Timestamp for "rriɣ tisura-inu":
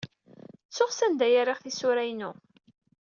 1.41-2.31